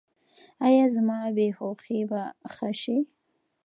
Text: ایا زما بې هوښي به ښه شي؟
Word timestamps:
ایا 0.67 0.85
زما 0.95 1.19
بې 1.35 1.47
هوښي 1.57 1.99
به 2.09 2.21
ښه 2.53 2.69
شي؟ 2.81 2.97